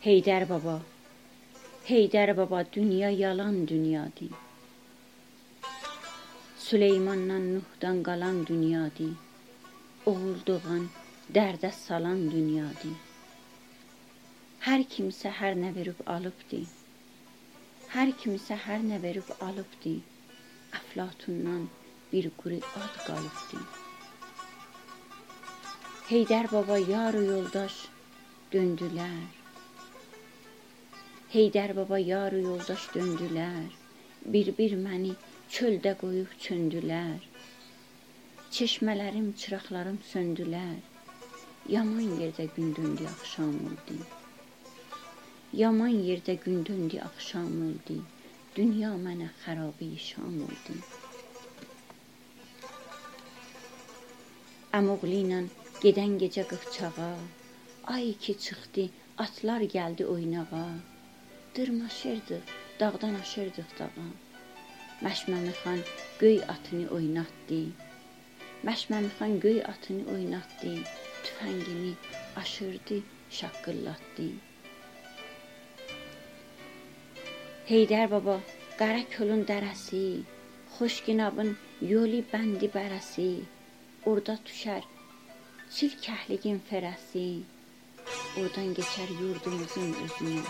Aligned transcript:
Heydər 0.00 0.46
baba, 0.48 0.78
Heydər 1.84 2.30
baba 2.36 2.60
dünya 2.72 3.10
yalan 3.10 3.56
dünyadır. 3.68 4.30
Süleymandan 6.58 7.48
Nuhdan 7.54 7.98
qalan 8.02 8.46
dünyadır. 8.46 9.10
Oğul 10.06 10.38
doğan, 10.46 10.86
dərdə 11.34 11.70
salan 11.78 12.22
dünyadır. 12.32 12.94
Hər 14.66 14.84
kimsə 14.94 15.32
hər 15.40 15.58
nə 15.64 15.74
verib 15.74 16.00
alıbdı. 16.14 16.60
Hər 17.96 18.12
kimsə 18.22 18.56
hər 18.68 18.80
nə 18.92 19.02
verib 19.02 19.28
alıbdı. 19.48 19.92
Əflatundan 20.80 21.66
bir 22.12 22.30
quru 22.40 22.62
ad 22.84 22.96
qalıbdı. 23.10 23.60
Heydər 26.08 26.50
baba 26.56 26.80
yar 26.86 27.20
yoldaş 27.26 27.78
döndülər. 28.56 29.39
Heydər 31.30 31.70
baba 31.76 31.98
yar 32.02 32.34
yoldaş 32.34 32.84
döndülər. 32.90 33.66
Bir-bir 34.34 34.72
məni 34.78 35.12
çöldə 35.56 35.92
qoyub 36.00 36.32
çöndülər. 36.46 37.20
Çeşmələrim, 38.56 39.28
çıraqlarım 39.42 40.00
söndülər. 40.08 40.80
Yaman 41.76 42.18
yerdə 42.22 42.48
gün 42.56 42.74
döndü, 42.74 43.06
axşam 43.12 43.54
oldu. 43.68 44.00
Yaman 45.62 45.94
yerdə 46.08 46.34
gün 46.44 46.66
döndü, 46.66 46.98
axşam 47.06 47.54
oldu. 47.68 48.00
Dünya 48.58 48.90
mənə 49.06 49.30
xarabi 49.46 49.94
şam 50.10 50.42
oldu. 50.50 50.78
Əmoğlu 54.82 55.16
ilə 55.22 55.44
gedən 55.78 56.18
gecə 56.26 56.50
qıfçağa, 56.50 57.12
ay 57.98 58.16
ki 58.18 58.40
çıxdı, 58.46 58.90
atlar 59.16 59.70
gəldi 59.78 60.14
oynağa. 60.18 60.70
Dırmaşırdıq, 61.56 62.42
dağdan 62.80 63.14
aşırdıq 63.14 63.70
dağa. 63.78 64.04
Məşməmi 65.04 65.52
xan 65.62 65.80
göy 66.20 66.38
atını 66.54 66.86
oynatdı. 66.96 67.62
Məşməmi 68.66 69.10
xan 69.18 69.40
göy 69.40 69.58
atını 69.72 70.04
oynatdı. 70.14 70.74
Tüfəngini 71.24 71.92
aşırdı, 72.36 73.00
şaqqıllatdı. 73.38 74.28
Heydər 77.70 78.06
baba, 78.14 78.36
qara 78.78 79.02
kolun 79.16 79.42
dərəsi, 79.50 80.04
xoşginabın 80.78 81.50
yoli 81.92 82.22
bəndi 82.32 82.70
bərəsi, 82.76 83.30
orada 84.06 84.38
düşər 84.46 84.86
çil 85.74 85.98
kəhligin 86.06 86.62
fərəsi, 86.70 87.28
oradan 88.38 88.74
keçər 88.78 89.16
yurdumuzun 89.22 89.96
özünə. 90.06 90.44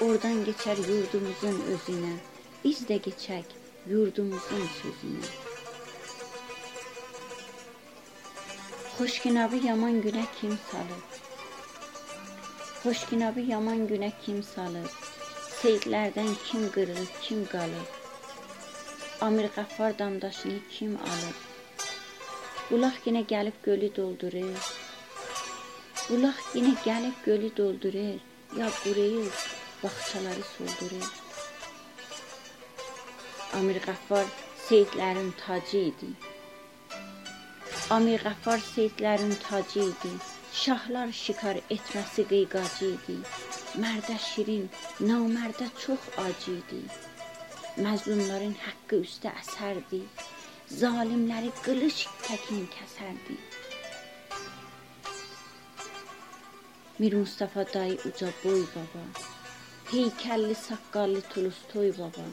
Oradan 0.00 0.44
geçer 0.44 0.76
yurdumuzun 0.76 1.60
özüne, 1.60 2.16
biz 2.64 2.88
de 2.88 2.96
geçek 2.96 3.44
yurdumuzun 3.88 4.68
sözüne. 4.82 5.26
Xoşginabı 8.98 9.56
yaman 9.56 9.92
günə 10.02 10.24
kim 10.40 10.58
salıb? 10.70 11.04
Xoşginabı 12.82 13.40
yaman 13.40 13.88
günə 13.90 14.12
kim 14.22 14.42
salıb? 14.42 14.86
Seyidlərdən 15.62 16.32
kim 16.46 16.70
qırılıb, 16.70 17.12
kim 17.22 17.46
qalıb? 17.46 17.88
Amir 19.20 19.50
Qəffar 19.56 19.98
damdaşını 19.98 20.58
kim 20.70 20.96
alıb? 20.96 21.38
Bulaq 22.70 23.02
yenə 23.06 23.26
gəlib 23.34 23.62
gölü 23.62 23.94
doldurur. 23.96 24.74
Bulaq 26.08 26.38
yenə 26.54 26.74
gəlib 26.86 27.24
gölü 27.26 27.56
doldurur. 27.56 28.18
Ya 28.56 28.70
quruyur, 28.84 29.57
bağçaları 29.82 30.44
soldurur. 30.54 31.08
Amir 33.58 33.78
Qəffar 33.86 34.26
Seyidlərin 34.68 35.30
tacı 35.40 35.78
idi. 35.90 36.08
Amir 37.96 38.20
Qəffar 38.26 38.60
Seyidlərin 38.72 39.34
tacı 39.44 39.86
idi. 39.90 40.10
Şahlar 40.62 41.12
şikar 41.12 41.60
etməsi 41.76 42.24
qeyqacı 42.32 42.90
idi. 42.96 43.16
Mərdə 43.84 44.16
şirin, 44.26 44.66
namərdə 45.00 45.68
çox 45.84 46.10
acı 46.24 46.58
idi. 46.58 46.82
Məzlumların 47.86 48.56
haqqı 48.66 49.00
üstə 49.06 49.32
əsərdi. 49.42 50.02
Zalimləri 50.82 51.54
qılış 51.62 52.04
təkin 52.26 52.68
kəsərdi. 52.76 53.38
Mir 56.98 57.12
Mustafa 57.14 57.64
dayı 57.74 57.98
uca 58.04 58.30
boy 58.44 58.62
baba. 58.74 59.37
Heykəlli 59.88 60.54
saqqallı 60.60 61.20
Tolstoy 61.32 61.90
baba. 61.98 62.24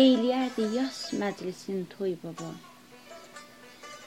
Eyləyərdi 0.00 0.64
yas 0.76 0.96
məclisin 1.20 1.84
toy 1.92 2.16
baba. 2.22 2.48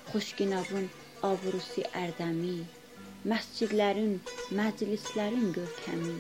Xoşginabın 0.09 0.89
avrusi 1.29 1.85
ərdəmi, 2.01 2.57
məscidlərin, 3.33 4.17
məclislərin 4.59 5.55
görkəmi. 5.59 6.17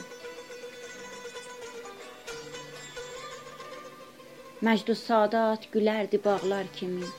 Məcdu 4.69 4.95
sadat 5.01 5.67
gülərdi 5.75 6.23
bağlar 6.29 6.71
kimi. 6.79 7.11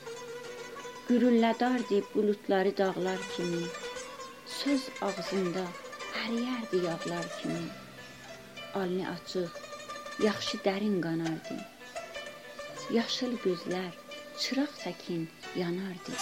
Gürüllədardı 1.11 2.01
buludları 2.17 2.73
dağlar 2.83 3.21
kimi. 3.37 3.63
Söz 4.57 4.89
ağzında 5.11 5.69
əriyərdi 6.25 6.85
yağlar 6.89 7.31
kimi 7.37 7.82
alnı 8.73 9.09
açıq, 9.15 9.49
yaxşı 10.27 10.57
dərin 10.65 10.97
qanardı. 11.05 11.57
Yaşıl 12.97 13.33
gözlər 13.45 13.91
çıraq 14.41 14.71
təkin 14.83 15.27
yanardı. 15.55 16.13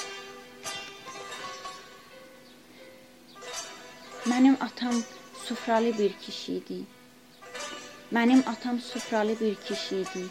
Mənim 4.29 4.57
atam 4.67 5.03
sufralı 5.45 5.97
bir 5.97 6.13
kişi 6.13 6.53
idi. 6.53 6.79
Mənim 8.13 8.41
atam 8.49 8.79
sufralı 8.79 9.39
bir 9.39 9.55
kişi 9.55 9.95
idi. 10.03 10.23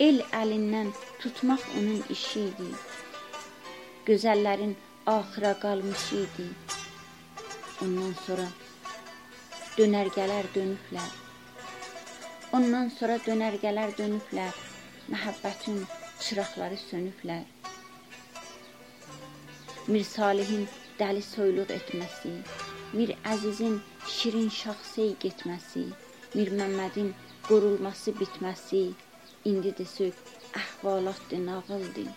El 0.00 0.22
əlindən 0.40 0.92
tutmaq 1.20 1.62
onun 1.78 2.02
işi 2.10 2.40
idi. 2.40 2.70
Gözəllərin 4.06 4.74
axıra 5.06 5.54
qalmış 5.60 6.12
idi. 6.24 6.48
Ondan 7.82 8.14
sonra 8.26 8.46
dönərgələr 9.78 10.54
dönüblər. 10.54 11.27
Ondan 12.56 12.86
sonra 12.88 13.18
dönərgələr 13.26 13.90
dönüblər, 13.98 14.54
məhəbbətin 15.12 15.82
çıraqları 16.24 16.78
sönüblər. 16.80 17.42
Mir 19.92 20.04
Salihin 20.08 20.64
dəli 21.00 21.20
soyluq 21.26 21.74
etməsi, 21.74 22.32
Mir 22.94 23.12
Əzizin 23.34 23.76
şirin 24.14 24.48
şaxsey 24.60 25.12
getməsi, 25.26 25.84
Mir 26.32 26.54
Məmmədin 26.62 27.12
qorulması 27.50 28.16
bitməsi, 28.16 28.82
indi 29.52 29.74
də 29.82 29.84
sök 29.92 30.24
əhvalatdır, 30.62 31.44
nağıldır. 31.50 32.10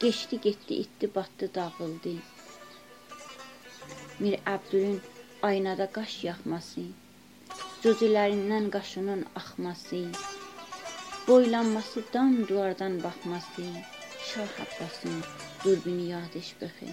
Geçdi, 0.00 0.40
getdi, 0.46 0.74
itdi, 0.86 1.10
batdı, 1.14 1.50
dağıldı. 1.54 2.14
Mir 4.22 4.38
Əbdülün 4.54 5.00
aynada 5.42 5.90
qaş 5.92 6.24
yaxması, 6.24 6.86
Gözlərindən 7.84 8.66
qaşının 8.72 9.22
axması, 9.40 10.00
boylanması, 11.28 12.02
dan 12.12 12.34
duvardan 12.48 13.02
baxması, 13.04 13.64
Şah 14.30 14.52
Abbasın 14.64 15.16
durbini 15.64 16.06
yadiş 16.10 16.50
bəxi, 16.60 16.90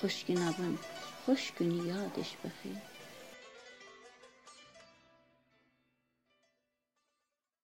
xoş 0.00 0.16
günabın, 0.28 0.78
xoş 1.26 1.50
günü 1.58 1.80
yadiş 1.92 2.30
bəxi. 2.44 2.72